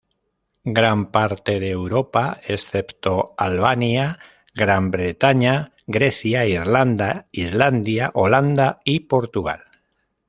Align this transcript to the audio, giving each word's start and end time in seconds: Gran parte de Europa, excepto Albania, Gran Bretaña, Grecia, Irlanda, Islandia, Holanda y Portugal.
Gran 0.77 1.11
parte 1.11 1.59
de 1.59 1.69
Europa, 1.69 2.39
excepto 2.47 3.35
Albania, 3.37 4.17
Gran 4.55 4.89
Bretaña, 4.89 5.73
Grecia, 5.85 6.43
Irlanda, 6.47 7.27
Islandia, 7.31 8.09
Holanda 8.15 8.79
y 8.83 9.01
Portugal. 9.01 9.63